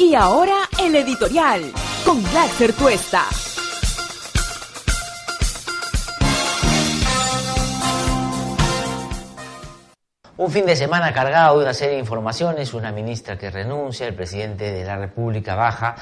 [0.00, 1.72] Y ahora el editorial
[2.06, 3.24] con Black Tuesta.
[10.36, 14.14] Un fin de semana cargado de una serie de informaciones, una ministra que renuncia, el
[14.14, 15.96] presidente de la República baja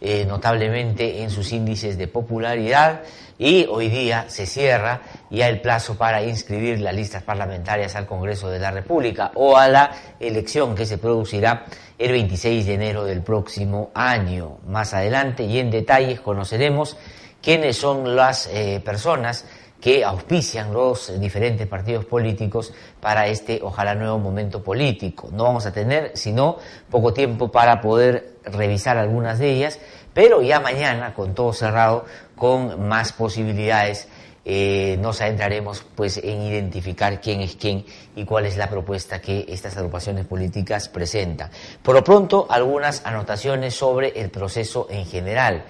[0.00, 3.00] eh, notablemente en sus índices de popularidad
[3.38, 8.48] y hoy día se cierra ya el plazo para inscribir las listas parlamentarias al Congreso
[8.48, 9.90] de la República o a la
[10.20, 11.66] elección que se producirá
[11.98, 14.58] el 26 de enero del próximo año.
[14.66, 16.96] Más adelante y en detalles conoceremos
[17.42, 19.44] quiénes son las eh, personas
[19.80, 25.28] que auspician los diferentes partidos políticos para este, ojalá, nuevo momento político.
[25.32, 26.58] No vamos a tener, sino
[26.90, 29.78] poco tiempo para poder revisar algunas de ellas,
[30.12, 32.04] pero ya mañana, con todo cerrado,
[32.34, 34.08] con más posibilidades,
[34.50, 37.84] eh, nos adentraremos pues en identificar quién es quién
[38.16, 41.50] y cuál es la propuesta que estas agrupaciones políticas presentan.
[41.82, 45.64] Por lo pronto, algunas anotaciones sobre el proceso en general.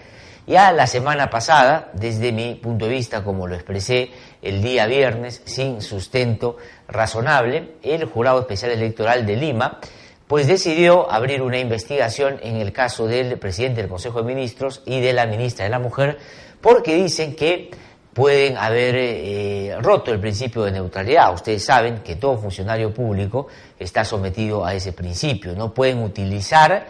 [0.48, 4.08] Ya la semana pasada, desde mi punto de vista, como lo expresé
[4.40, 6.56] el día viernes, sin sustento
[6.88, 9.78] razonable, el Jurado Especial Electoral de Lima,
[10.26, 15.00] pues decidió abrir una investigación en el caso del presidente del Consejo de Ministros y
[15.00, 16.16] de la ministra de la Mujer,
[16.62, 17.70] porque dicen que
[18.14, 21.30] pueden haber eh, roto el principio de neutralidad.
[21.34, 25.54] Ustedes saben que todo funcionario público está sometido a ese principio.
[25.54, 26.86] No pueden utilizar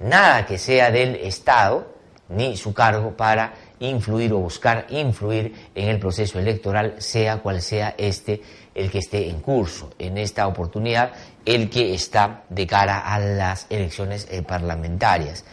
[0.00, 1.91] nada que sea del Estado
[2.32, 7.94] ni su cargo para influir o buscar influir en el proceso electoral, sea cual sea
[7.98, 8.40] este
[8.74, 9.90] el que esté en curso.
[9.98, 11.12] En esta oportunidad,
[11.44, 15.44] el que está de cara a las elecciones eh, parlamentarias.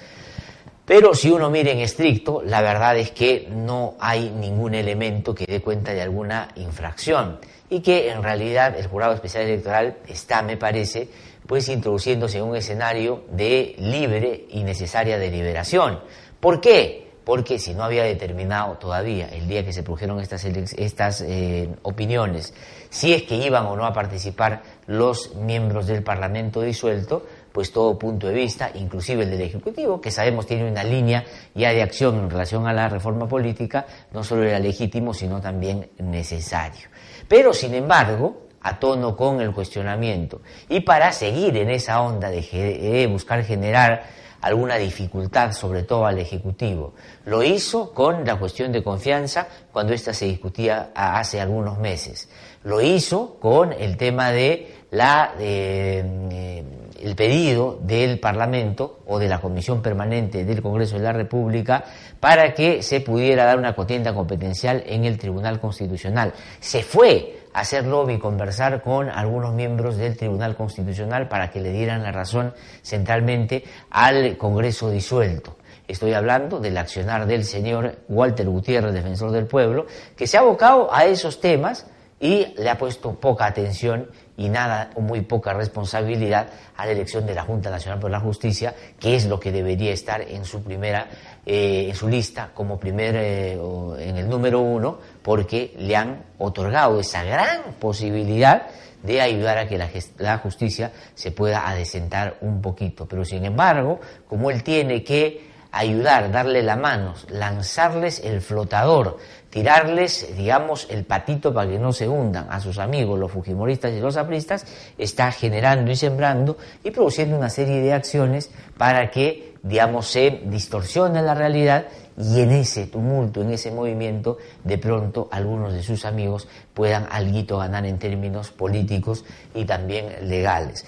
[0.86, 5.46] Pero si uno mira en estricto, la verdad es que no hay ningún elemento que
[5.46, 7.40] dé cuenta de alguna infracción
[7.70, 11.08] y que en realidad el jurado especial electoral está, me parece,
[11.46, 16.00] pues introduciéndose en un escenario de libre y necesaria deliberación
[16.40, 17.10] ¿Por qué?
[17.26, 22.54] Porque si no había determinado todavía el día que se produjeron estas, estas eh, opiniones,
[22.90, 28.00] si es que iban o no a participar los miembros del Parlamento disuelto, pues todo
[28.00, 31.24] punto de vista, inclusive el del Ejecutivo, que sabemos tiene una línea
[31.54, 35.90] ya de acción en relación a la reforma política, no solo era legítimo, sino también
[36.00, 36.88] necesario.
[37.28, 43.08] Pero, sin embargo, a tono con el cuestionamiento y para seguir en esa onda de
[43.10, 46.94] buscar generar alguna dificultad, sobre todo al Ejecutivo.
[47.26, 52.30] Lo hizo con la cuestión de confianza cuando ésta se discutía hace algunos meses.
[52.64, 56.64] Lo hizo con el tema de la, eh,
[57.02, 61.86] el pedido del Parlamento o de la Comisión Permanente del Congreso de la República
[62.20, 66.34] para que se pudiera dar una contienda competencial en el Tribunal Constitucional.
[66.60, 72.04] Se fue hacer lobby conversar con algunos miembros del Tribunal Constitucional para que le dieran
[72.04, 75.58] la razón centralmente al Congreso disuelto.
[75.88, 80.94] Estoy hablando del accionar del señor Walter Gutiérrez, defensor del pueblo, que se ha abocado
[80.94, 81.88] a esos temas
[82.20, 87.26] y le ha puesto poca atención y nada o muy poca responsabilidad a la elección
[87.26, 90.62] de la Junta Nacional por la Justicia, que es lo que debería estar en su
[90.64, 91.08] primera,
[91.46, 93.54] eh, en su lista como primer, eh,
[94.00, 95.00] en el número uno,
[95.30, 98.64] porque le han otorgado esa gran posibilidad
[99.04, 99.78] de ayudar a que
[100.18, 103.08] la, justicia se pueda adecentar un poquito.
[103.08, 109.18] Pero sin embargo, como él tiene que ayudar, darle la mano, lanzarles el flotador,
[109.52, 114.00] tirarles, digamos, el patito para que no se hundan a sus amigos, los fujimoristas y
[114.00, 114.66] los apristas,
[114.98, 121.22] está generando y sembrando y produciendo una serie de acciones para que, digamos, se distorsione
[121.22, 121.86] la realidad
[122.20, 127.58] y en ese tumulto, en ese movimiento, de pronto algunos de sus amigos puedan algo
[127.58, 129.24] ganar en términos políticos
[129.56, 130.86] y también legales.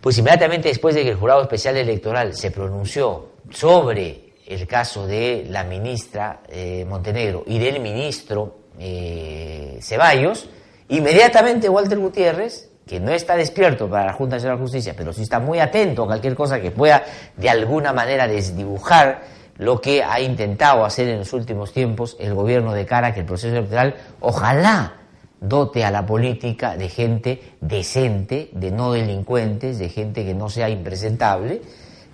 [0.00, 5.46] Pues inmediatamente después de que el Jurado Especial Electoral se pronunció sobre el caso de
[5.48, 10.50] la ministra eh, Montenegro y del ministro eh, Ceballos,
[10.90, 15.22] inmediatamente Walter Gutiérrez, que no está despierto para la Junta Nacional de Justicia, pero sí
[15.22, 17.04] está muy atento a cualquier cosa que pueda
[17.36, 22.72] de alguna manera desdibujar lo que ha intentado hacer en los últimos tiempos el gobierno
[22.72, 24.94] de cara a que el proceso electoral ojalá
[25.40, 30.68] dote a la política de gente decente, de no delincuentes, de gente que no sea
[30.68, 31.60] impresentable,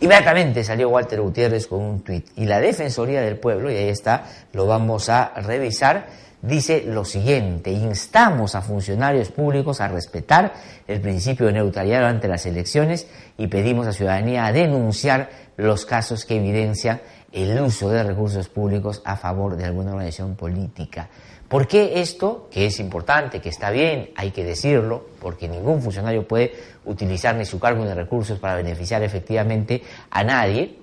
[0.01, 2.27] Inmediatamente salió Walter Gutiérrez con un tuit.
[2.37, 6.07] Y la Defensoría del Pueblo, y ahí está, lo vamos a revisar,
[6.47, 10.53] dice lo siguiente, instamos a funcionarios públicos a respetar
[10.87, 13.07] el principio de neutralidad ante las elecciones
[13.39, 17.01] y pedimos a ciudadanía a denunciar los casos que evidencian
[17.33, 21.09] el uso de recursos públicos a favor de alguna organización política.
[21.49, 26.27] ¿Por qué esto, que es importante, que está bien, hay que decirlo, porque ningún funcionario
[26.27, 26.53] puede
[26.85, 30.79] utilizar ni su cargo ni recursos para beneficiar efectivamente a nadie,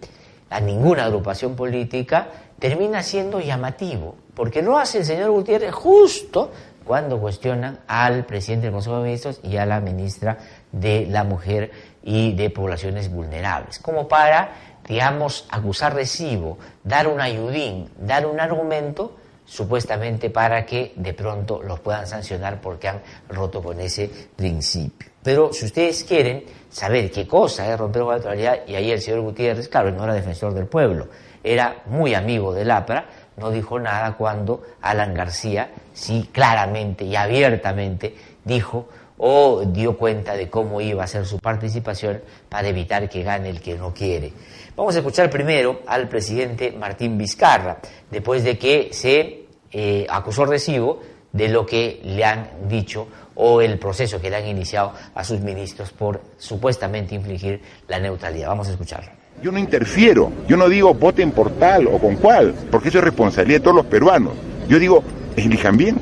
[0.49, 2.29] a ninguna agrupación política,
[2.59, 6.51] termina siendo llamativo, porque lo hace el señor Gutiérrez justo
[6.83, 10.37] cuando cuestionan al presidente del Consejo de Ministros y a la ministra
[10.71, 11.71] de la Mujer
[12.03, 19.15] y de Poblaciones Vulnerables, como para, digamos, acusar recibo, dar un ayudín, dar un argumento
[19.45, 25.09] supuestamente para que de pronto los puedan sancionar porque han roto con ese principio.
[25.21, 29.01] Pero si ustedes quieren saber qué cosa es romper con la neutralidad, y ahí el
[29.01, 31.07] señor Gutiérrez, claro, no era defensor del pueblo,
[31.43, 33.05] era muy amigo del APRA,
[33.41, 38.15] no dijo nada cuando Alan García sí claramente y abiertamente
[38.45, 43.49] dijo o dio cuenta de cómo iba a ser su participación para evitar que gane
[43.49, 44.31] el que no quiere.
[44.75, 47.79] Vamos a escuchar primero al presidente Martín Vizcarra,
[48.09, 51.01] después de que se eh, acusó recibo
[51.31, 55.39] de lo que le han dicho o el proceso que le han iniciado a sus
[55.39, 58.49] ministros por supuestamente infligir la neutralidad.
[58.49, 59.20] Vamos a escucharlo.
[59.41, 63.03] Yo no interfiero, yo no digo voten por tal o con cual, porque eso es
[63.03, 64.33] responsabilidad de todos los peruanos.
[64.69, 65.03] Yo digo,
[65.35, 65.95] elijan bien,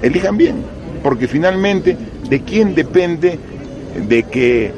[0.00, 0.64] elijan bien,
[1.02, 1.94] porque finalmente,
[2.30, 3.38] ¿de quién depende
[4.08, 4.72] de que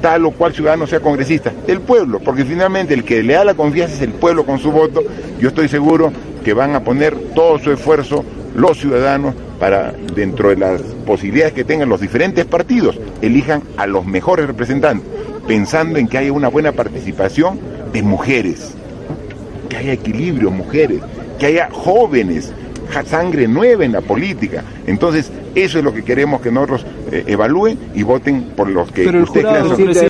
[0.00, 1.52] tal o cual ciudadano sea congresista?
[1.66, 4.70] Del pueblo, porque finalmente el que le da la confianza es el pueblo con su
[4.70, 5.02] voto.
[5.40, 6.12] Yo estoy seguro
[6.44, 8.24] que van a poner todo su esfuerzo
[8.54, 14.06] los ciudadanos para, dentro de las posibilidades que tengan los diferentes partidos, elijan a los
[14.06, 15.08] mejores representantes,
[15.46, 17.60] pensando en que haya una buena participación
[17.92, 18.74] de mujeres,
[19.68, 21.00] que haya equilibrio, mujeres,
[21.38, 22.52] que haya jóvenes,
[23.04, 24.64] sangre nueva en la política.
[24.86, 29.06] Entonces, eso es lo que queremos que nosotros eh, evalúen y voten por los que
[29.06, 30.08] ustedes crean.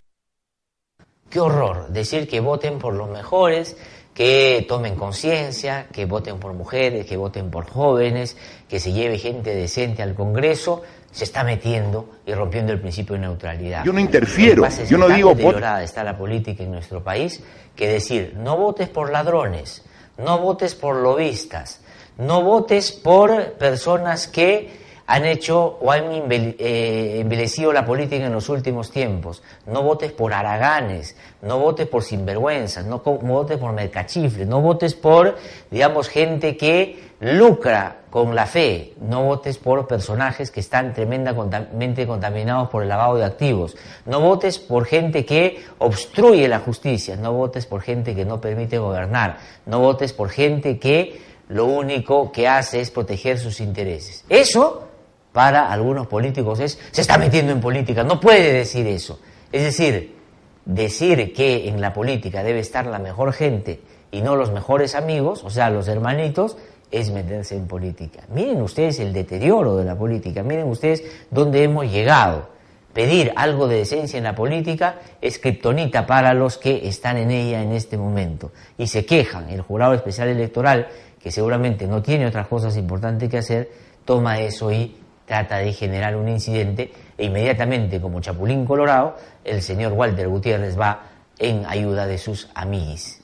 [1.29, 3.77] Qué horror decir que voten por los mejores
[4.17, 8.35] que tomen conciencia, que voten por mujeres, que voten por jóvenes,
[8.67, 10.81] que se lleve gente decente al Congreso,
[11.11, 13.85] se está metiendo y rompiendo el principio de neutralidad.
[13.85, 15.35] Yo no interfiero, yo no digo...
[15.35, 17.43] deteriorada está la política en nuestro país
[17.75, 19.85] que decir, no votes por ladrones,
[20.17, 21.83] no votes por lobistas,
[22.17, 28.49] no votes por personas que han hecho o han eh, embellecido la política en los
[28.49, 29.43] últimos tiempos.
[29.67, 35.37] No votes por haraganes, no votes por sinvergüenzas, no votes por mercachifles, no votes por,
[35.70, 42.69] digamos, gente que lucra con la fe, no votes por personajes que están tremendamente contaminados
[42.69, 43.76] por el lavado de activos,
[44.06, 48.79] no votes por gente que obstruye la justicia, no votes por gente que no permite
[48.79, 54.25] gobernar, no votes por gente que lo único que hace es proteger sus intereses.
[54.29, 54.88] Eso
[55.37, 59.21] para algunos políticos es, se está metiendo en política, no puede decir eso.
[59.53, 60.17] Es decir,
[60.65, 65.44] decir que en la política debe estar la mejor gente y no los mejores amigos,
[65.44, 66.56] o sea, los hermanitos,
[66.91, 68.23] es meterse en política.
[68.33, 72.49] Miren ustedes el deterioro de la política, miren ustedes dónde hemos llegado.
[72.94, 77.61] Pedir algo de decencia en la política es kriptonita para los que están en ella
[77.61, 78.53] en este momento.
[78.79, 79.51] Y se quejan.
[79.51, 80.89] El jurado especial electoral,
[81.22, 83.70] que seguramente no tiene otras cosas importantes que hacer,
[84.06, 84.96] toma eso y
[85.27, 91.03] trata de generar un incidente e inmediatamente, como Chapulín Colorado, el señor Walter Gutiérrez va
[91.39, 93.19] en ayuda de sus amigos.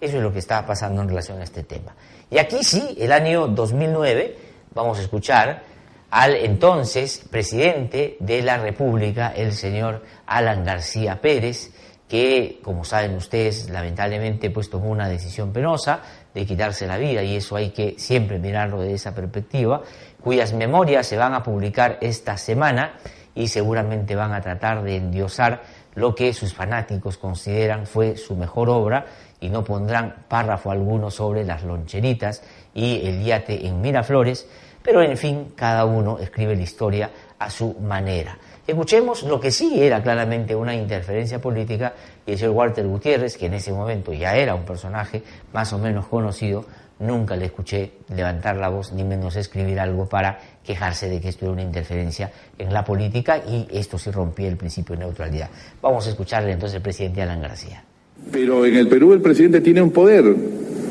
[0.00, 1.94] Eso es lo que está pasando en relación a este tema.
[2.30, 4.36] Y aquí sí, el año 2009,
[4.74, 5.62] vamos a escuchar
[6.10, 11.72] al entonces presidente de la República, el señor Alan García Pérez,
[12.08, 16.00] que, como saben ustedes, lamentablemente pues tomó una decisión penosa
[16.32, 19.82] de quitarse la vida y eso hay que siempre mirarlo de esa perspectiva
[20.26, 22.94] cuyas memorias se van a publicar esta semana
[23.32, 25.62] y seguramente van a tratar de endiosar
[25.94, 29.06] lo que sus fanáticos consideran fue su mejor obra
[29.38, 32.42] y no pondrán párrafo alguno sobre las loncheritas
[32.74, 34.48] y el yate en Miraflores,
[34.82, 38.36] pero en fin, cada uno escribe la historia a su manera.
[38.66, 41.94] Escuchemos lo que sí era claramente una interferencia política
[42.26, 45.78] y el señor Walter Gutiérrez, que en ese momento ya era un personaje más o
[45.78, 46.64] menos conocido,
[46.98, 51.44] nunca le escuché levantar la voz ni menos escribir algo para quejarse de que esto
[51.44, 55.50] era una interferencia en la política y esto sí rompía el principio de neutralidad.
[55.82, 57.84] Vamos a escucharle entonces al presidente Alan García.
[58.32, 60.34] Pero en el Perú el presidente tiene un poder,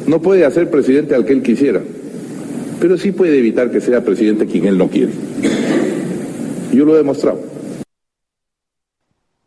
[0.08, 1.82] no puede hacer presidente al que él quisiera,
[2.80, 5.14] pero sí puede evitar que sea presidente quien él no quiere.
[6.72, 7.42] Yo lo he demostrado.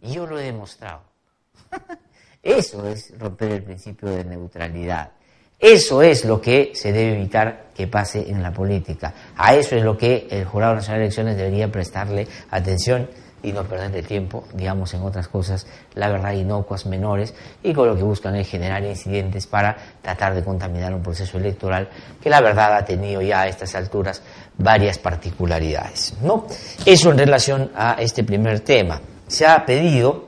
[0.01, 1.03] Yo lo he demostrado.
[2.43, 5.13] Eso es romper el principio de neutralidad.
[5.61, 9.13] Eso es lo que se debe evitar que pase en la política.
[9.37, 13.09] A eso es lo que el Jurado Nacional de Elecciones debería prestarle atención
[13.43, 17.97] y no perder tiempo, digamos, en otras cosas, la verdad, inocuas menores, y con lo
[17.97, 21.89] que buscan es generar incidentes para tratar de contaminar un proceso electoral
[22.21, 24.23] que la verdad ha tenido ya a estas alturas
[24.57, 26.15] varias particularidades.
[26.23, 26.47] ¿no?
[26.85, 29.01] Eso en relación a este primer tema.
[29.27, 30.28] Se ha pedido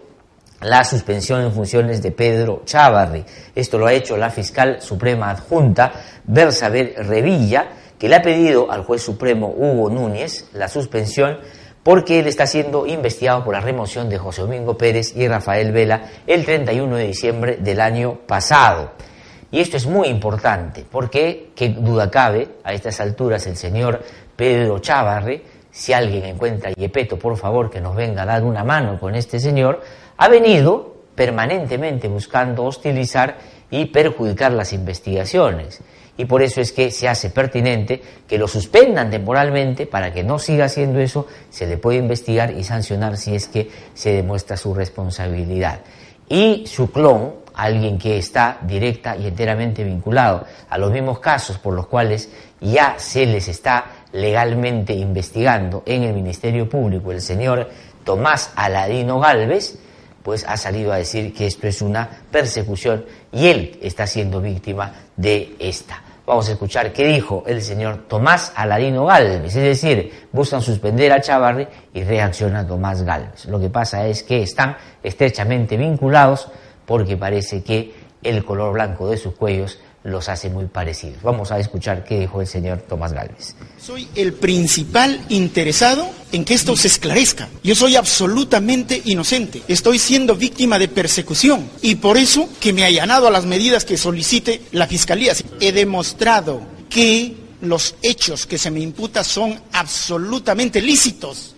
[0.63, 3.25] la suspensión en funciones de Pedro Chávarri.
[3.55, 5.93] Esto lo ha hecho la fiscal suprema adjunta,
[6.25, 11.39] Bersabel Revilla, que le ha pedido al juez supremo Hugo Núñez la suspensión
[11.83, 16.03] porque él está siendo investigado por la remoción de José Domingo Pérez y Rafael Vela
[16.27, 18.93] el 31 de diciembre del año pasado.
[19.51, 24.01] Y esto es muy importante, porque, qué duda cabe, a estas alturas el señor
[24.37, 28.63] Pedro Chávarri, si alguien encuentra a Yepeto, por favor, que nos venga a dar una
[28.63, 29.81] mano con este señor,
[30.21, 33.39] ha venido permanentemente buscando hostilizar
[33.71, 35.81] y perjudicar las investigaciones
[36.19, 40.39] y por eso es que se hace pertinente que lo suspendan temporalmente para que no
[40.39, 44.75] siga haciendo eso, se le puede investigar y sancionar si es que se demuestra su
[44.75, 45.81] responsabilidad.
[46.29, 51.73] Y su clon, alguien que está directa y enteramente vinculado a los mismos casos por
[51.73, 52.29] los cuales
[52.61, 57.71] ya se les está legalmente investigando en el Ministerio Público, el señor
[58.05, 59.79] Tomás Aladino Galvez,
[60.23, 64.93] pues ha salido a decir que esto es una persecución y él está siendo víctima
[65.17, 66.03] de esta.
[66.27, 71.21] Vamos a escuchar qué dijo el señor Tomás Aladino Galvez, es decir, buscan suspender a
[71.21, 73.47] Chavarri y reacciona Tomás Galvez.
[73.47, 76.49] Lo que pasa es que están estrechamente vinculados
[76.87, 81.23] porque parece que el color blanco de sus cuellos los hace muy parecidos.
[81.23, 83.55] Vamos a escuchar qué dijo el señor Tomás Galvez.
[83.79, 87.49] Soy el principal interesado en que esto se esclarezca.
[87.63, 89.63] Yo soy absolutamente inocente.
[89.69, 93.85] Estoy siendo víctima de persecución y por eso que me ha allanado a las medidas
[93.85, 95.35] que solicite la Fiscalía.
[95.61, 101.55] He demostrado que los hechos que se me imputan son absolutamente lícitos.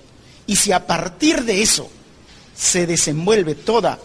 [0.47, 1.89] Y si a partir de eso
[2.55, 3.99] se desenvuelve toda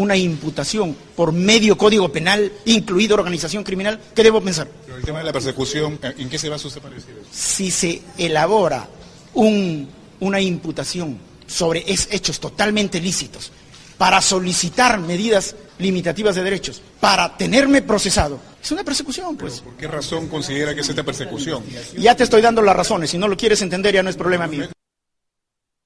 [0.00, 4.68] una imputación por medio código penal, incluido organización criminal, ¿qué debo pensar?
[4.86, 6.90] Pero el tema de la persecución, ¿en qué se va a suceder?
[7.30, 8.88] Si se elabora
[9.34, 9.88] un,
[10.20, 13.52] una imputación sobre hechos totalmente lícitos
[13.98, 19.60] para solicitar medidas limitativas de derechos, para tenerme procesado, es una persecución, pues.
[19.60, 21.62] ¿Por qué razón considera que es esta persecución?
[21.98, 24.46] Ya te estoy dando las razones, si no lo quieres entender ya no es problema
[24.46, 24.68] mío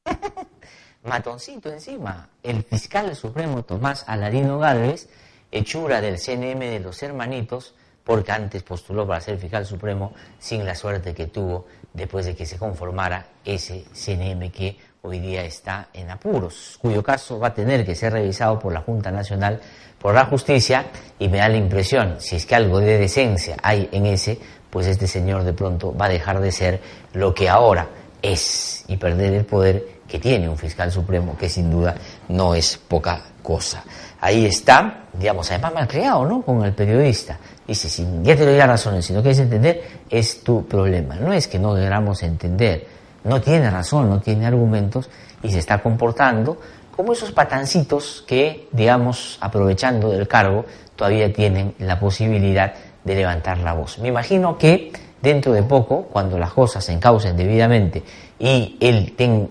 [1.05, 2.29] matoncito encima.
[2.43, 5.09] El fiscal supremo Tomás Aladino Gálvez,
[5.51, 10.75] hechura del CNM de los hermanitos, porque antes postuló para ser fiscal supremo sin la
[10.75, 16.11] suerte que tuvo después de que se conformara ese CNM que hoy día está en
[16.11, 19.61] apuros, cuyo caso va a tener que ser revisado por la Junta Nacional
[19.99, 20.87] por la Justicia
[21.19, 24.39] y me da la impresión, si es que algo de decencia hay en ese,
[24.71, 26.81] pues este señor de pronto va a dejar de ser
[27.13, 27.89] lo que ahora
[28.21, 31.93] es y perder el poder que tiene un fiscal supremo, que sin duda
[32.29, 33.83] no es poca cosa.
[34.21, 36.41] Ahí está, digamos, además mal creado, ¿no?
[36.43, 37.37] Con el periodista.
[37.67, 41.17] Dice, si ya te doy las razones, si no quieres entender, es tu problema.
[41.17, 42.87] No es que no queramos entender,
[43.25, 45.11] no tiene razón, no tiene argumentos
[45.43, 46.59] y se está comportando
[46.95, 53.73] como esos patancitos que, digamos, aprovechando del cargo, todavía tienen la posibilidad de levantar la
[53.73, 53.99] voz.
[53.99, 58.05] Me imagino que dentro de poco, cuando las cosas se encaucen debidamente
[58.39, 59.49] y él tenga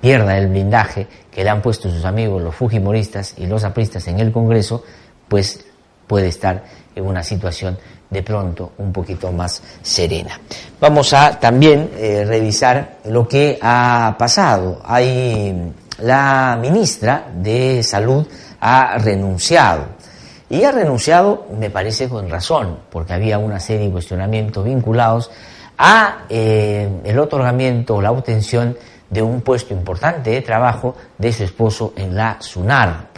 [0.00, 4.20] pierda el blindaje que le han puesto sus amigos los fujimoristas y los apristas en
[4.20, 4.84] el Congreso,
[5.28, 5.64] pues
[6.06, 10.40] puede estar en una situación de pronto un poquito más serena.
[10.80, 14.80] Vamos a también eh, revisar lo que ha pasado.
[14.84, 18.26] Hay la ministra de Salud
[18.60, 19.86] ha renunciado
[20.48, 25.30] y ha renunciado, me parece con razón, porque había una serie de cuestionamientos vinculados
[25.78, 28.76] a eh, el otorgamiento o la obtención
[29.10, 33.16] de un puesto importante de trabajo de su esposo en la SUNARP.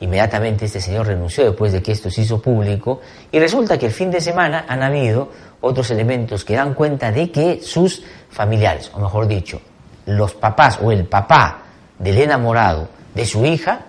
[0.00, 3.00] Inmediatamente este señor renunció después de que esto se hizo público
[3.30, 7.30] y resulta que el fin de semana han habido otros elementos que dan cuenta de
[7.30, 9.60] que sus familiares, o mejor dicho,
[10.06, 11.62] los papás o el papá
[11.98, 13.86] del enamorado de su hija,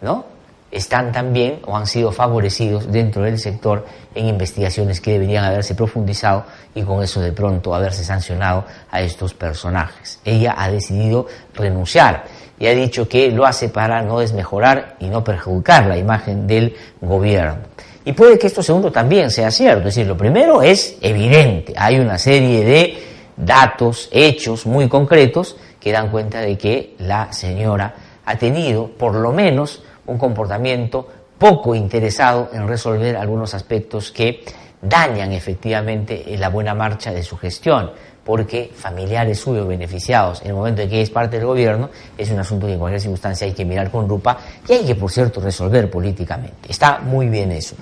[0.00, 0.31] ¿no?
[0.72, 6.46] Están también o han sido favorecidos dentro del sector en investigaciones que deberían haberse profundizado
[6.74, 10.18] y con eso de pronto haberse sancionado a estos personajes.
[10.24, 12.24] Ella ha decidido renunciar
[12.58, 16.74] y ha dicho que lo hace para no desmejorar y no perjudicar la imagen del
[17.02, 17.58] gobierno.
[18.04, 22.00] Y puede que esto segundo también sea cierto, es decir, lo primero es evidente, hay
[22.00, 23.04] una serie de
[23.36, 29.32] datos, hechos muy concretos que dan cuenta de que la señora ha tenido por lo
[29.32, 31.06] menos un comportamiento
[31.38, 34.44] poco interesado en resolver algunos aspectos que
[34.80, 37.90] dañan efectivamente la buena marcha de su gestión,
[38.24, 42.38] porque familiares suyos beneficiados en el momento en que es parte del gobierno es un
[42.38, 45.40] asunto que en cualquier circunstancia hay que mirar con lupa y hay que, por cierto,
[45.40, 46.68] resolver políticamente.
[46.70, 47.76] Está muy bien eso.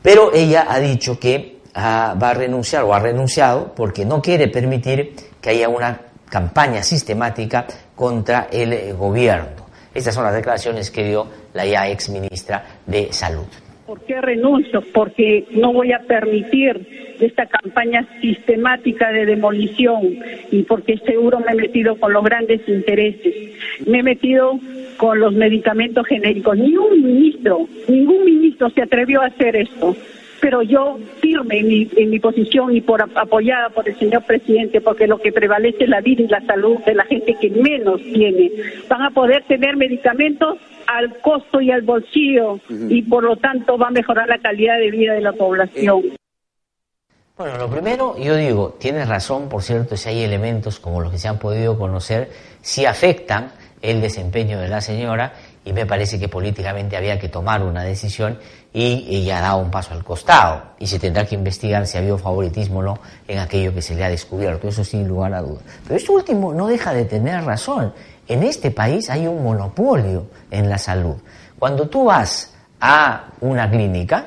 [0.00, 4.48] Pero ella ha dicho que ah, va a renunciar o ha renunciado porque no quiere
[4.48, 9.61] permitir que haya una campaña sistemática contra el eh, gobierno.
[9.94, 13.46] Estas son las declaraciones que dio la ya ex ministra de Salud.
[13.86, 14.82] ¿Por qué renuncio?
[14.94, 20.00] Porque no voy a permitir esta campaña sistemática de demolición
[20.50, 23.34] y porque seguro me he metido con los grandes intereses.
[23.86, 24.58] Me he metido
[24.96, 26.56] con los medicamentos genéricos.
[26.56, 29.94] Ni un ministro, ningún ministro se atrevió a hacer esto
[30.42, 34.80] pero yo firme en mi, en mi posición y por apoyada por el señor presidente,
[34.80, 38.02] porque lo que prevalece es la vida y la salud de la gente que menos
[38.02, 38.50] tiene.
[38.88, 40.58] Van a poder tener medicamentos
[40.88, 44.90] al costo y al bolsillo y por lo tanto va a mejorar la calidad de
[44.90, 46.02] vida de la población.
[47.38, 51.18] Bueno, lo primero, yo digo, tienes razón, por cierto, si hay elementos como los que
[51.18, 52.30] se han podido conocer,
[52.62, 55.34] si afectan el desempeño de la señora
[55.64, 58.38] y me parece que políticamente había que tomar una decisión
[58.72, 62.00] y ella ha dado un paso al costado y se tendrá que investigar si ha
[62.00, 65.42] habido favoritismo o no en aquello que se le ha descubierto, eso sin lugar a
[65.42, 65.62] dudas.
[65.84, 67.92] Pero esto último no deja de tener razón.
[68.26, 71.16] En este país hay un monopolio en la salud.
[71.58, 74.26] Cuando tú vas a una clínica,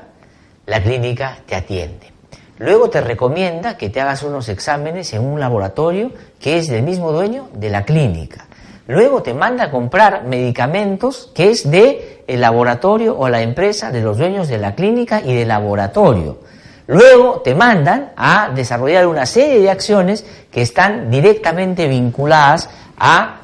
[0.66, 2.14] la clínica te atiende.
[2.58, 7.12] Luego te recomienda que te hagas unos exámenes en un laboratorio que es del mismo
[7.12, 8.46] dueño de la clínica.
[8.88, 14.02] Luego te manda a comprar medicamentos que es de el laboratorio o la empresa de
[14.02, 16.40] los dueños de la clínica y del laboratorio.
[16.88, 23.42] Luego te mandan a desarrollar una serie de acciones que están directamente vinculadas a,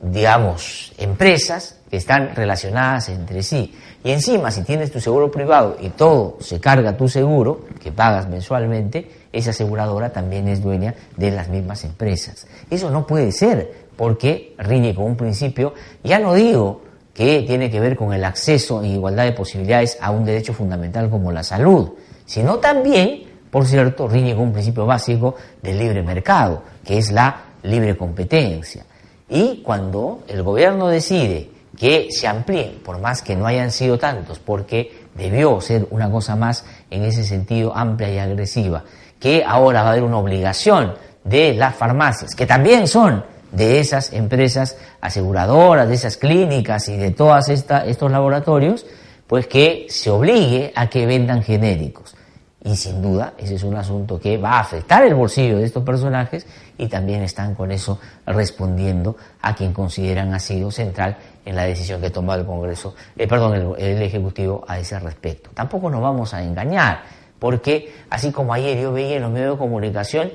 [0.00, 3.76] digamos, empresas que están relacionadas entre sí.
[4.02, 8.26] Y encima, si tienes tu seguro privado y todo se carga tu seguro, que pagas
[8.28, 12.46] mensualmente, esa aseguradora también es dueña de las mismas empresas.
[12.70, 16.82] Eso no puede ser porque riñe con un principio, ya no digo
[17.14, 21.10] que tiene que ver con el acceso en igualdad de posibilidades a un derecho fundamental
[21.10, 21.90] como la salud,
[22.24, 27.42] sino también, por cierto, riñe con un principio básico del libre mercado, que es la
[27.62, 28.84] libre competencia.
[29.28, 34.38] Y cuando el gobierno decide que se amplíen, por más que no hayan sido tantos,
[34.38, 38.84] porque debió ser una cosa más en ese sentido amplia y agresiva,
[39.18, 44.12] que ahora va a haber una obligación de las farmacias, que también son de esas
[44.12, 48.86] empresas aseguradoras, de esas clínicas y de todos estos laboratorios,
[49.26, 52.16] pues que se obligue a que vendan genéricos.
[52.64, 55.82] Y sin duda, ese es un asunto que va a afectar el bolsillo de estos
[55.82, 56.46] personajes
[56.78, 62.00] y también están con eso respondiendo a quien consideran ha sido central en la decisión
[62.00, 65.50] que ha el Congreso, eh, perdón, el, el Ejecutivo a ese respecto.
[65.52, 67.02] Tampoco nos vamos a engañar,
[67.40, 70.30] porque así como ayer yo veía en los medios de comunicación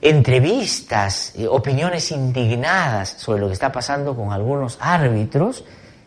[0.00, 5.64] entrevistas, eh, opiniones indignadas sobre lo que está pasando con algunos árbitros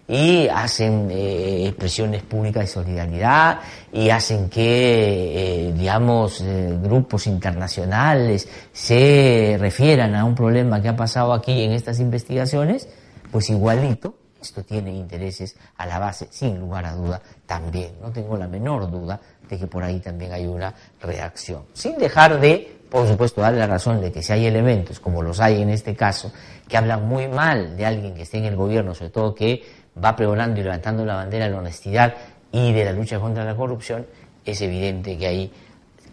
[0.08, 3.60] y hacen eh, expresiones públicas de solidaridad
[3.92, 6.44] y hacen que, eh, digamos,
[6.82, 12.88] grupos internacionales se refieran a un problema que ha pasado aquí en estas investigaciones,
[13.32, 17.94] pues igualito, esto tiene intereses a la base, sin lugar a duda, también.
[18.02, 19.20] No tengo la menor duda
[19.50, 21.66] de que por ahí también hay una reacción.
[21.74, 25.40] Sin dejar de por supuesto, darle la razón de que si hay elementos, como los
[25.40, 26.32] hay en este caso,
[26.68, 29.64] que hablan muy mal de alguien que esté en el gobierno, sobre todo que
[30.04, 32.16] va pregonando y levantando la bandera de la honestidad
[32.52, 34.06] y de la lucha contra la corrupción,
[34.46, 35.52] es evidente que ahí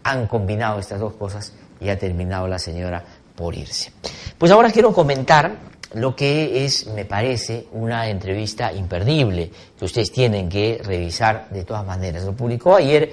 [0.03, 3.03] han combinado estas dos cosas y ha terminado la señora
[3.35, 3.91] por irse.
[4.37, 5.55] Pues ahora quiero comentar
[5.93, 11.85] lo que es, me parece, una entrevista imperdible que ustedes tienen que revisar de todas
[11.85, 12.23] maneras.
[12.23, 13.11] Lo publicó ayer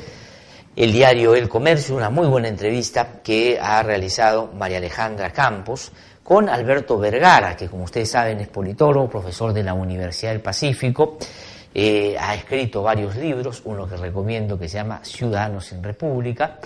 [0.75, 6.49] el diario El Comercio, una muy buena entrevista que ha realizado María Alejandra Campos con
[6.49, 11.19] Alberto Vergara, que como ustedes saben es politólogo, profesor de la Universidad del Pacífico,
[11.75, 16.59] eh, ha escrito varios libros, uno que recomiendo que se llama Ciudadanos en República,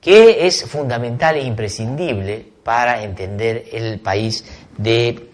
[0.00, 4.44] que es fundamental e imprescindible para entender el país
[4.76, 5.30] de,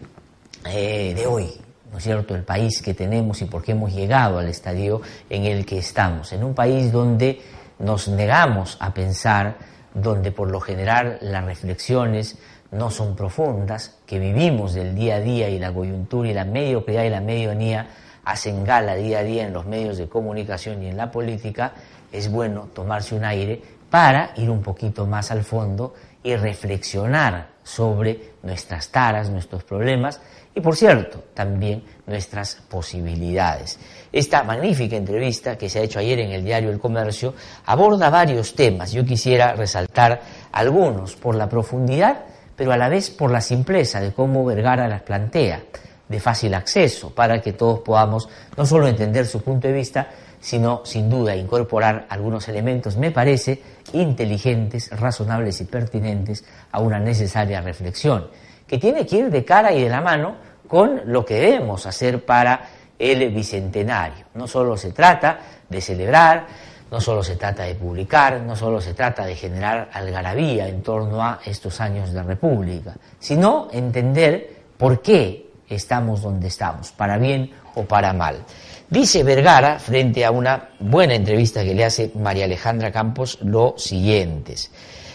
[0.66, 1.50] eh, de hoy,
[1.90, 5.44] ¿no es cierto?, el país que tenemos y por qué hemos llegado al estadio en
[5.44, 7.40] el que estamos, en un país donde
[7.78, 9.56] nos negamos a pensar,
[9.94, 12.38] donde por lo general las reflexiones
[12.70, 17.04] no son profundas, que vivimos del día a día y la coyuntura y la mediocridad
[17.04, 17.88] y la medianía
[18.24, 21.72] hacen gala día a día en los medios de comunicación y en la política,
[22.10, 28.32] es bueno tomarse un aire para ir un poquito más al fondo y reflexionar sobre
[28.42, 30.20] nuestras taras, nuestros problemas
[30.54, 33.78] y, por cierto, también nuestras posibilidades.
[34.12, 37.34] Esta magnífica entrevista que se ha hecho ayer en el diario El Comercio
[37.66, 38.92] aborda varios temas.
[38.92, 40.20] Yo quisiera resaltar
[40.52, 42.24] algunos por la profundidad,
[42.56, 45.62] pero a la vez por la simpleza de cómo Vergara las plantea,
[46.08, 50.08] de fácil acceso, para que todos podamos no solo entender su punto de vista,
[50.42, 57.60] sino sin duda incorporar algunos elementos, me parece, inteligentes, razonables y pertinentes a una necesaria
[57.60, 58.26] reflexión,
[58.66, 60.34] que tiene que ir de cara y de la mano
[60.66, 64.26] con lo que debemos hacer para el Bicentenario.
[64.34, 66.46] No solo se trata de celebrar,
[66.90, 71.22] no solo se trata de publicar, no solo se trata de generar algarabía en torno
[71.22, 77.84] a estos años de República, sino entender por qué estamos donde estamos, para bien o
[77.84, 78.44] para mal.
[78.92, 84.70] Dice Vergara, frente a una buena entrevista que le hace María Alejandra Campos, lo siguientes.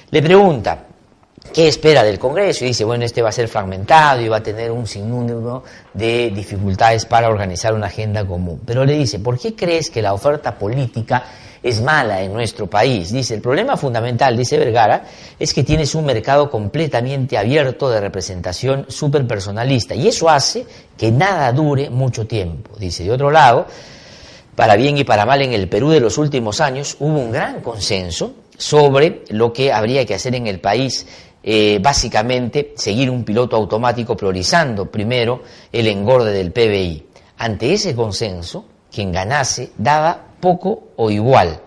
[0.10, 0.87] Le pregunta,
[1.53, 2.65] ¿qué espera del Congreso?
[2.65, 6.31] Y dice, bueno, este va a ser fragmentado y va a tener un sinnúmero de
[6.31, 8.62] dificultades para organizar una agenda común.
[8.65, 11.23] Pero le dice, ¿por qué crees que la oferta política
[11.63, 13.12] es mala en nuestro país.
[13.12, 15.03] Dice, el problema fundamental, dice Vergara,
[15.38, 20.65] es que tienes un mercado completamente abierto de representación superpersonalista y eso hace
[20.97, 22.71] que nada dure mucho tiempo.
[22.77, 23.67] Dice, de otro lado,
[24.55, 27.62] para bien y para mal en el Perú de los últimos años hubo un gran
[27.62, 31.05] consenso sobre lo que habría que hacer en el país
[31.43, 37.06] eh, básicamente seguir un piloto automático priorizando primero el engorde del PBI.
[37.38, 41.60] Ante ese consenso, quien ganase daba poco o igual.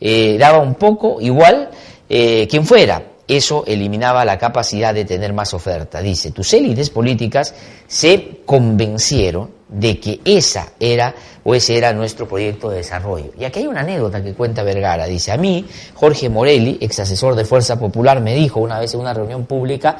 [0.00, 1.70] Eh, daba un poco igual
[2.08, 3.02] eh, quien fuera.
[3.26, 6.00] Eso eliminaba la capacidad de tener más oferta.
[6.00, 7.54] Dice, tus élites políticas
[7.88, 13.32] se convencieron de que esa era o ese era nuestro proyecto de desarrollo.
[13.38, 15.06] Y aquí hay una anécdota que cuenta Vergara.
[15.06, 19.00] Dice, a mí, Jorge Morelli, ex asesor de Fuerza Popular, me dijo una vez en
[19.00, 19.96] una reunión pública,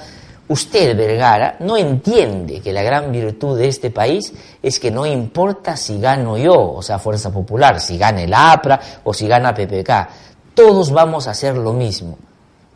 [0.48, 5.76] Usted, Vergara, no entiende que la gran virtud de este país es que no importa
[5.76, 10.08] si gano yo, o sea, Fuerza Popular, si gana el APRA o si gana PPK,
[10.54, 12.16] todos vamos a hacer lo mismo.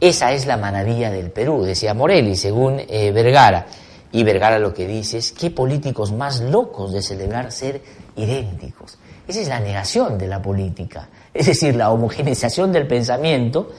[0.00, 3.66] Esa es la maravilla del Perú, decía Morelli, según eh, Vergara.
[4.12, 7.81] Y Vergara lo que dice es, ¿qué políticos más locos de celebrar ser
[8.16, 8.99] idénticos?
[9.27, 13.70] Esa es la negación de la política, es decir, la homogeneización del pensamiento,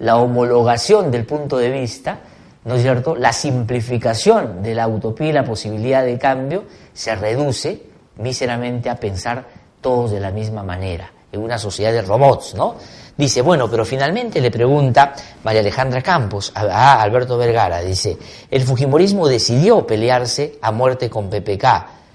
[0.00, 2.18] la homologación del punto de vista,
[2.64, 3.14] ¿no es cierto?
[3.14, 7.82] La simplificación de la utopía y la posibilidad de cambio se reduce
[8.16, 9.46] míseramente a pensar
[9.80, 12.74] todos de la misma manera, en una sociedad de robots, ¿no?
[13.16, 18.18] Dice, bueno, pero finalmente le pregunta María Alejandra Campos a, Alberto Vergara, dice,
[18.50, 21.64] el Fujimorismo decidió pelearse a muerte con PPK,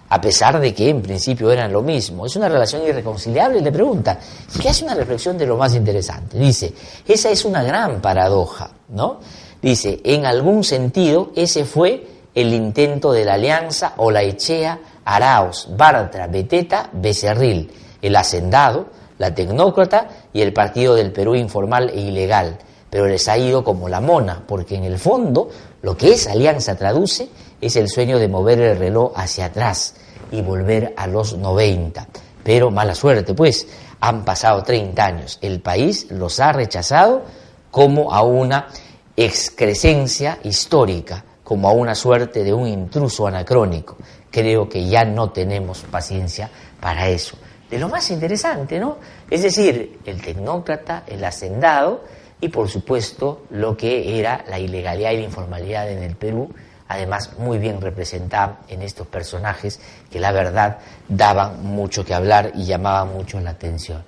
[0.10, 2.28] a pesar de que en principio eran lo mismo.
[2.28, 4.20] Es una relación irreconciliable y le pregunta,
[4.62, 6.38] ¿qué hace una reflexión de lo más interesante?
[6.38, 6.72] Dice,
[7.08, 9.20] esa es una gran paradoja, ¿no?
[9.60, 15.68] Dice, en algún sentido, ese fue el intento de la alianza o la echea Araos,
[15.76, 22.58] Bartra, Beteta, Becerril, el hacendado, la tecnócrata y el Partido del Perú informal e ilegal.
[22.90, 25.48] Pero les ha ido como la mona, porque en el fondo
[25.84, 27.30] lo que esa alianza traduce
[27.62, 29.94] es el sueño de mover el reloj hacia atrás
[30.32, 32.08] y volver a los 90.
[32.44, 33.68] Pero mala suerte, pues
[34.00, 35.38] han pasado 30 años.
[35.42, 37.22] El país los ha rechazado
[37.70, 38.70] como a una
[39.16, 43.98] excrescencia histórica, como a una suerte de un intruso anacrónico.
[44.32, 47.38] Creo que ya no tenemos paciencia para eso.
[47.72, 48.98] De lo más interesante, ¿no?
[49.30, 52.04] Es decir, el tecnócrata, el hacendado
[52.42, 56.54] y por supuesto lo que era la ilegalidad y la informalidad en el Perú,
[56.90, 59.80] además muy bien representada en estos personajes
[60.12, 64.04] que la verdad daban mucho que hablar y llamaban mucho la atención.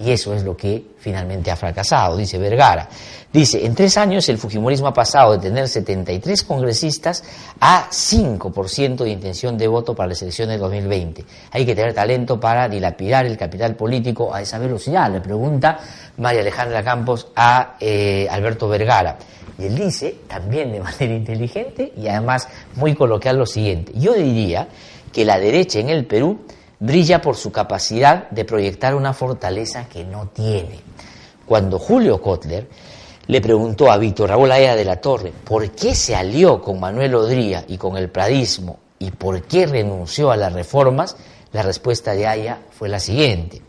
[0.00, 2.88] Y eso es lo que finalmente ha fracasado, dice Vergara.
[3.32, 7.22] Dice, en tres años el Fujimorismo ha pasado de tener 73 congresistas
[7.60, 11.24] a 5% de intención de voto para las elecciones de 2020.
[11.50, 15.78] Hay que tener talento para dilapidar el capital político a esa velocidad, le pregunta
[16.16, 19.18] María Alejandra Campos a eh, Alberto Vergara.
[19.58, 23.92] Y él dice, también de manera inteligente y además muy coloquial, lo siguiente.
[23.94, 24.68] Yo diría
[25.12, 26.38] que la derecha en el Perú
[26.80, 30.80] brilla por su capacidad de proyectar una fortaleza que no tiene.
[31.46, 32.68] Cuando Julio Kotler
[33.26, 37.14] le preguntó a Víctor Raúl Aya de la Torre por qué se alió con Manuel
[37.14, 41.16] Odría y con el pradismo y por qué renunció a las reformas,
[41.52, 43.62] la respuesta de Aya fue la siguiente,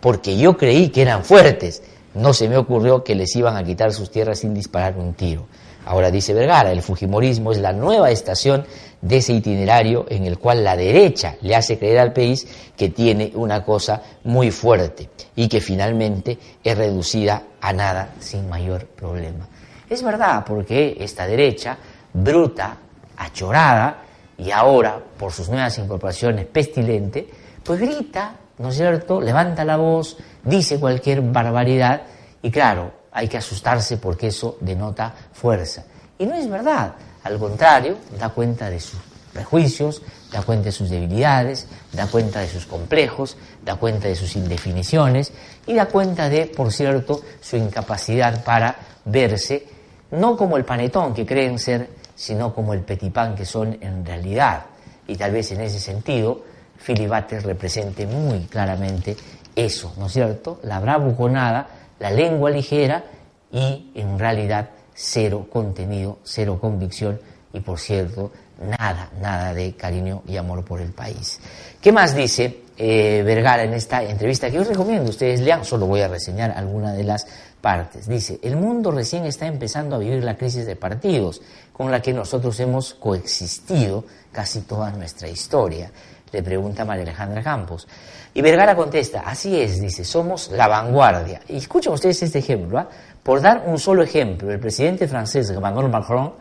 [0.00, 1.82] porque yo creí que eran fuertes,
[2.14, 5.46] no se me ocurrió que les iban a quitar sus tierras sin disparar un tiro.
[5.84, 8.66] Ahora dice Vergara, el Fujimorismo es la nueva estación
[9.02, 13.32] de ese itinerario en el cual la derecha le hace creer al país que tiene
[13.34, 19.46] una cosa muy fuerte y que finalmente es reducida a nada sin mayor problema.
[19.90, 21.76] Es verdad, porque esta derecha,
[22.14, 22.76] bruta,
[23.16, 23.98] achorada,
[24.38, 27.28] y ahora, por sus nuevas incorporaciones, pestilente,
[27.62, 32.02] pues grita, ¿no es cierto?, levanta la voz, dice cualquier barbaridad,
[32.40, 35.84] y claro, hay que asustarse porque eso denota fuerza.
[36.18, 39.00] Y no es verdad, al contrario, da cuenta de sus
[39.32, 44.36] prejuicios, da cuenta de sus debilidades, da cuenta de sus complejos, da cuenta de sus
[44.36, 45.32] indefiniciones
[45.66, 49.66] y da cuenta de, por cierto, su incapacidad para verse
[50.12, 54.64] no como el panetón que creen ser, sino como el petipán que son en realidad.
[55.08, 56.42] Y tal vez en ese sentido,
[56.76, 59.16] Filibates represente muy claramente
[59.56, 60.60] eso, ¿no es cierto?
[60.62, 61.66] La bravuconada,
[61.98, 63.04] la lengua ligera
[63.50, 67.20] y en realidad cero contenido, cero convicción
[67.52, 71.38] y por cierto, nada, nada de cariño y amor por el país.
[71.80, 74.50] ¿Qué más dice eh, Vergara en esta entrevista?
[74.50, 77.26] Que os recomiendo, ustedes lean, solo voy a reseñar alguna de las
[77.60, 78.08] partes.
[78.08, 82.12] Dice, el mundo recién está empezando a vivir la crisis de partidos, con la que
[82.12, 85.90] nosotros hemos coexistido casi toda nuestra historia.
[86.32, 87.86] Le pregunta María Alejandra Campos.
[88.34, 91.42] Y Vergara contesta, así es, dice, somos la vanguardia.
[91.48, 92.78] Y escuchen ustedes este ejemplo.
[92.78, 92.88] ¿ah?
[93.22, 96.32] Por dar un solo ejemplo, el presidente francés Emmanuel Macron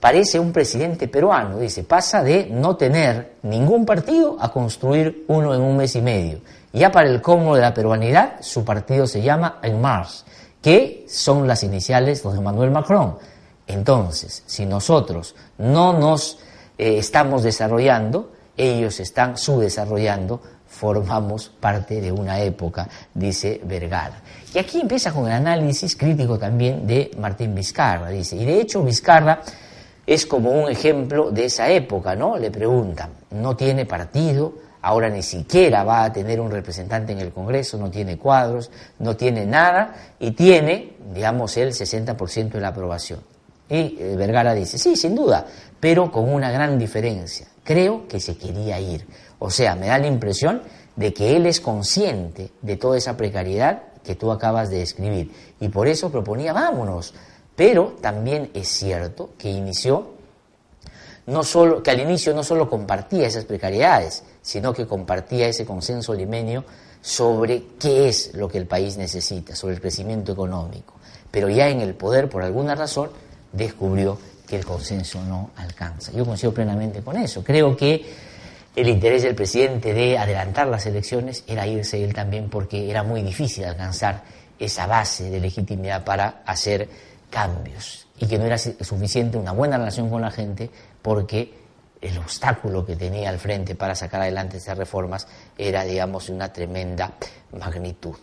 [0.00, 5.60] parece un presidente peruano, dice, pasa de no tener ningún partido a construir uno en
[5.62, 6.40] un mes y medio.
[6.72, 10.24] Ya para el cómodo de la peruanidad, su partido se llama En Mars,
[10.60, 13.16] que son las iniciales de Emmanuel Macron.
[13.66, 16.38] Entonces, si nosotros no nos
[16.76, 20.40] eh, estamos desarrollando, ellos están subdesarrollando,
[20.74, 24.20] formamos parte de una época, dice Vergara.
[24.52, 28.82] Y aquí empieza con el análisis crítico también de Martín Vizcarra, dice, y de hecho
[28.82, 29.40] Vizcarra
[30.04, 32.36] es como un ejemplo de esa época, ¿no?
[32.36, 37.32] Le preguntan, no tiene partido, ahora ni siquiera va a tener un representante en el
[37.32, 43.20] Congreso, no tiene cuadros, no tiene nada y tiene, digamos, el 60% de la aprobación.
[43.70, 45.46] Y eh, Vergara dice, sí, sin duda,
[45.78, 47.46] pero con una gran diferencia.
[47.62, 49.06] Creo que se quería ir.
[49.44, 50.62] O sea, me da la impresión
[50.96, 55.32] de que él es consciente de toda esa precariedad que tú acabas de describir.
[55.60, 57.12] Y por eso proponía, vámonos,
[57.54, 60.14] pero también es cierto que inició
[61.26, 66.14] no solo, que al inicio no solo compartía esas precariedades, sino que compartía ese consenso
[66.14, 66.64] limenio
[67.02, 70.94] sobre qué es lo que el país necesita, sobre el crecimiento económico.
[71.30, 73.10] Pero ya en el poder, por alguna razón,
[73.52, 76.12] descubrió que el consenso no alcanza.
[76.12, 77.44] Yo coincido plenamente con eso.
[77.44, 78.32] Creo que
[78.76, 83.22] el interés del presidente de adelantar las elecciones era irse él también porque era muy
[83.22, 84.22] difícil alcanzar
[84.58, 86.88] esa base de legitimidad para hacer
[87.30, 90.70] cambios y que no era suficiente una buena relación con la gente
[91.02, 91.64] porque
[92.00, 96.52] el obstáculo que tenía al frente para sacar adelante esas reformas era, digamos, de una
[96.52, 97.12] tremenda
[97.58, 98.16] magnitud.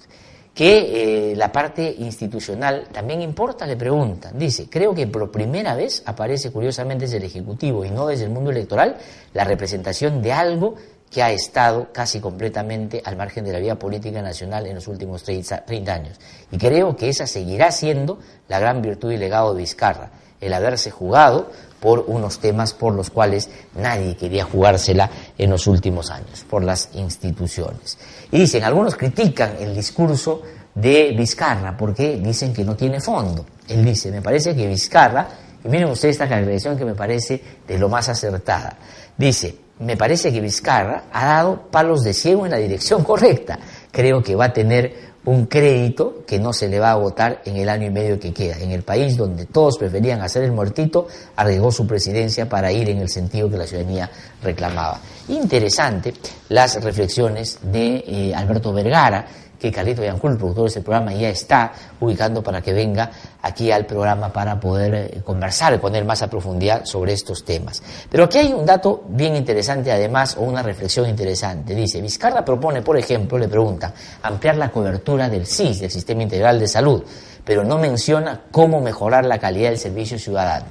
[0.53, 4.37] Que eh, la parte institucional también importa, le preguntan.
[4.37, 8.31] Dice, creo que por primera vez aparece curiosamente desde el Ejecutivo y no desde el
[8.31, 8.97] mundo electoral
[9.33, 10.75] la representación de algo
[11.11, 15.23] que ha estado casi completamente al margen de la vida política nacional en los últimos
[15.23, 16.19] 30 años.
[16.51, 20.09] Y creo que esa seguirá siendo la gran virtud y legado de Vizcarra,
[20.39, 26.11] el haberse jugado por unos temas por los cuales nadie quería jugársela en los últimos
[26.11, 27.97] años, por las instituciones.
[28.31, 30.43] Y dicen, algunos critican el discurso
[30.75, 33.45] de Vizcarra porque dicen que no tiene fondo.
[33.67, 35.27] Él dice, me parece que Vizcarra,
[35.65, 38.77] y miren ustedes esta caracterización que me parece de lo más acertada,
[39.17, 43.57] dice, me parece que Vizcarra ha dado palos de ciego en la dirección correcta.
[43.91, 47.57] Creo que va a tener un crédito que no se le va a agotar en
[47.57, 48.57] el año y medio que queda.
[48.57, 52.97] En el país donde todos preferían hacer el muertito, arriesgó su presidencia para ir en
[52.97, 54.09] el sentido que la ciudadanía
[54.41, 54.99] reclamaba.
[55.27, 56.13] Interesante
[56.49, 59.27] las reflexiones de eh, Alberto Vergara,
[59.61, 63.11] que Carlito Yancul, el productor de este programa, ya está ubicando para que venga
[63.43, 67.83] aquí al programa para poder eh, conversar y poner más a profundidad sobre estos temas.
[68.09, 71.75] Pero aquí hay un dato bien interesante además, o una reflexión interesante.
[71.75, 73.93] Dice, Vizcarra propone, por ejemplo, le pregunta,
[74.23, 77.03] ampliar la cobertura del SIS, del Sistema Integral de Salud,
[77.45, 80.65] pero no menciona cómo mejorar la calidad del servicio ciudadano.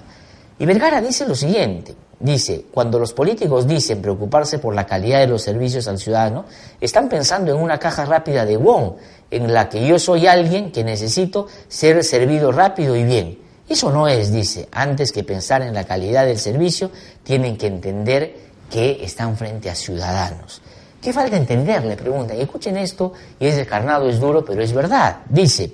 [0.59, 5.26] Y Vergara dice lo siguiente, Dice, cuando los políticos dicen preocuparse por la calidad de
[5.26, 6.44] los servicios al ciudadano,
[6.78, 8.92] están pensando en una caja rápida de Wong,
[9.30, 13.38] en la que yo soy alguien que necesito ser servido rápido y bien.
[13.66, 16.90] Eso no es, dice, antes que pensar en la calidad del servicio,
[17.22, 18.37] tienen que entender
[18.70, 20.61] que están frente a ciudadanos.
[21.00, 21.83] ¿Qué falta entender?
[21.87, 22.38] Le preguntan.
[22.38, 25.20] Escuchen esto, y es descarnado, es duro, pero es verdad.
[25.26, 25.72] Dice,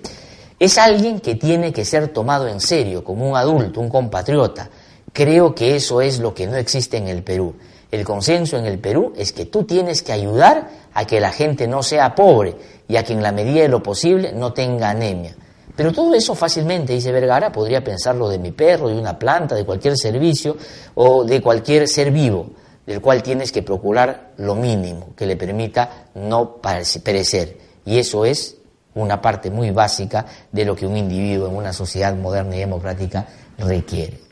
[0.61, 4.71] es alguien que tiene que ser tomado en serio, como un adulto, un compatriota
[5.17, 7.55] Creo que eso es lo que no existe en el Perú.
[7.91, 11.67] El consenso en el Perú es que tú tienes que ayudar a que la gente
[11.67, 12.55] no sea pobre
[12.87, 15.35] y a que en la medida de lo posible no tenga anemia.
[15.75, 19.65] Pero todo eso fácilmente, dice Vergara, podría pensarlo de mi perro, de una planta, de
[19.65, 20.59] cualquier servicio
[20.97, 22.51] o de cualquier ser vivo,
[22.85, 26.57] del cual tienes que procurar lo mínimo que le permita no
[27.03, 27.57] perecer.
[27.87, 28.59] Y eso es
[28.95, 33.27] una parte muy básica de lo que un individuo en una sociedad moderna y democrática
[33.57, 34.26] requiere.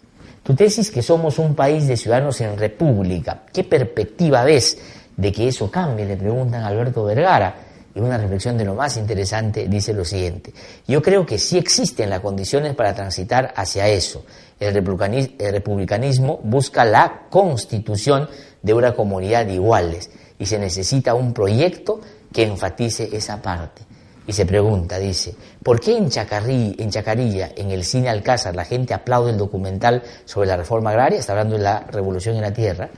[0.44, 4.76] Tu tesis que somos un país de ciudadanos en república, ¿qué perspectiva ves
[5.16, 6.04] de que eso cambie?
[6.04, 7.54] Le preguntan a Alberto Vergara
[7.94, 10.52] y una reflexión de lo más interesante dice lo siguiente.
[10.87, 14.26] Yo creo que sí existen las condiciones para transitar hacia eso.
[14.61, 18.28] El republicanismo busca la constitución
[18.61, 23.80] de una comunidad de iguales y se necesita un proyecto que enfatice esa parte.
[24.26, 28.94] Y se pregunta, dice, ¿por qué en, en Chacarilla, en el cine Alcázar, la gente
[28.94, 31.18] aplaude el documental sobre la reforma agraria?
[31.18, 32.90] Está hablando de la revolución en la tierra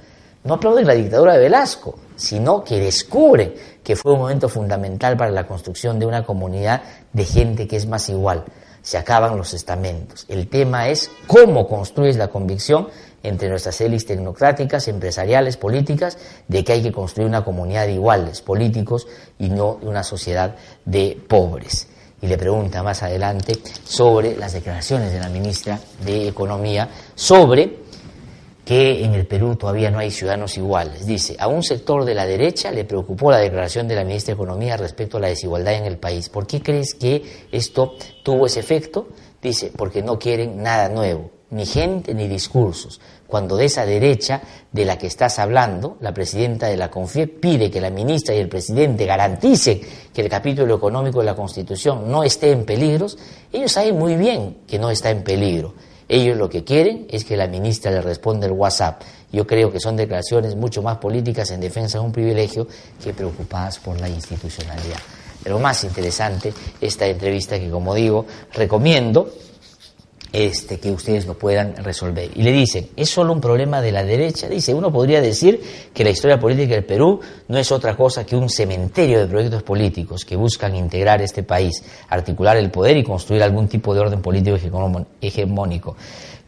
[0.47, 5.33] no aplauden la dictadura de Velasco, sino que descubren que fue un momento fundamental para
[5.33, 8.45] la construcción de una comunidad de gente que es más igual.
[8.81, 10.25] Se acaban los estamentos.
[10.29, 12.87] El tema es cómo construyes la convicción
[13.29, 18.41] entre nuestras élites tecnocráticas, empresariales, políticas, de que hay que construir una comunidad de iguales
[18.41, 19.07] políticos
[19.39, 21.89] y no una sociedad de pobres.
[22.23, 27.86] Y le pregunta más adelante sobre las declaraciones de la ministra de Economía sobre
[28.67, 31.07] que en el Perú todavía no hay ciudadanos iguales.
[31.07, 34.43] Dice, a un sector de la derecha le preocupó la declaración de la ministra de
[34.43, 36.29] Economía respecto a la desigualdad en el país.
[36.29, 39.07] ¿Por qué crees que esto tuvo ese efecto?
[39.41, 43.01] Dice, porque no quieren nada nuevo, ni gente ni discursos.
[43.29, 47.71] Cuando de esa derecha de la que estás hablando, la presidenta de la CONFIE pide
[47.71, 49.81] que la ministra y el presidente garanticen
[50.13, 53.07] que el capítulo económico de la Constitución no esté en peligro,
[53.53, 55.75] ellos saben muy bien que no está en peligro
[56.09, 59.03] ellos lo que quieren es que la ministra le responda el WhatsApp.
[59.33, 62.69] Yo creo que son declaraciones mucho más políticas en defensa de un privilegio
[63.03, 64.99] que preocupadas por la institucionalidad.
[65.43, 69.33] Pero más interesante esta entrevista que, como digo, recomiendo
[70.37, 72.31] este, que ustedes lo puedan resolver.
[72.35, 74.49] Y le dicen, ¿es solo un problema de la derecha?
[74.49, 75.63] Dice, uno podría decir
[75.95, 79.63] que la historia política del Perú no es otra cosa que un cementerio de proyectos
[79.63, 84.21] políticos que buscan integrar este país, articular el poder y construir algún tipo de orden
[84.21, 84.59] político
[85.23, 85.97] hegemónico.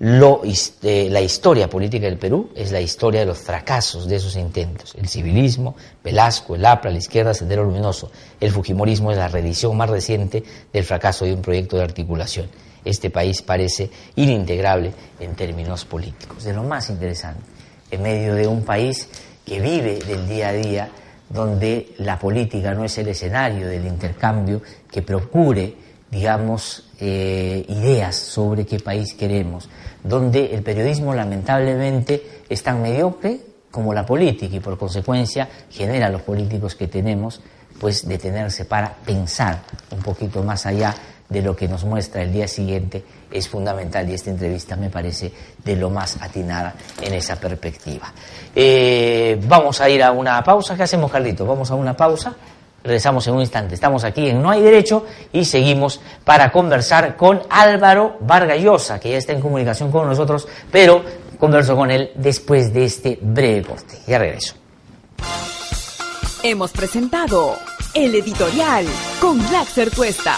[0.01, 4.95] Eh, la historia política del Perú es la historia de los fracasos de esos intentos.
[4.97, 5.75] El civilismo,
[6.05, 8.11] Velasco, el APRA, la izquierda, Sendero Luminoso.
[8.39, 13.11] El Fujimorismo es la reedición más reciente del fracaso de un proyecto de articulación este
[13.11, 16.45] país parece inintegrable en términos políticos.
[16.45, 17.41] De lo más interesante,
[17.91, 19.09] en medio de un país
[19.45, 20.89] que vive del día a día,
[21.29, 25.75] donde la política no es el escenario del intercambio que procure,
[26.11, 29.69] digamos, eh, ideas sobre qué país queremos,
[30.03, 36.11] donde el periodismo lamentablemente es tan mediocre como la política y por consecuencia genera a
[36.11, 37.41] los políticos que tenemos
[37.79, 40.95] pues detenerse para pensar un poquito más allá
[41.29, 45.33] de lo que nos muestra el día siguiente es fundamental y esta entrevista me parece
[45.63, 48.13] de lo más atinada en esa perspectiva.
[48.55, 50.77] Eh, vamos a ir a una pausa.
[50.77, 51.45] ¿Qué hacemos, Carlito?
[51.45, 52.35] Vamos a una pausa.
[52.83, 53.75] Regresamos en un instante.
[53.75, 59.19] Estamos aquí en No hay Derecho y seguimos para conversar con Álvaro Vargallosa, que ya
[59.19, 61.03] está en comunicación con nosotros, pero
[61.39, 63.99] converso con él después de este breve corte.
[64.07, 64.55] Ya regreso.
[66.43, 67.57] Hemos presentado
[67.95, 68.87] el editorial
[69.21, 70.37] con Black Cuesta.